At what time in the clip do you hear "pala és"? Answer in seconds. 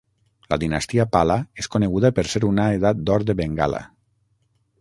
1.15-1.69